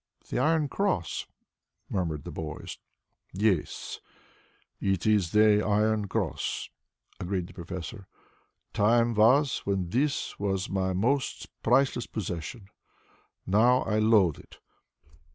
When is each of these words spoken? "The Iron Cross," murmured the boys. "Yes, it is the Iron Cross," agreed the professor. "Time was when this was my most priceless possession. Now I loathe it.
"The 0.29 0.39
Iron 0.39 0.67
Cross," 0.67 1.27
murmured 1.87 2.23
the 2.23 2.31
boys. 2.31 2.79
"Yes, 3.33 3.99
it 4.79 5.05
is 5.05 5.29
the 5.31 5.63
Iron 5.63 6.07
Cross," 6.07 6.71
agreed 7.19 7.45
the 7.45 7.53
professor. 7.53 8.07
"Time 8.73 9.13
was 9.13 9.59
when 9.59 9.89
this 9.89 10.39
was 10.39 10.71
my 10.71 10.91
most 10.93 11.51
priceless 11.61 12.07
possession. 12.07 12.69
Now 13.45 13.83
I 13.83 13.99
loathe 13.99 14.39
it. 14.39 14.57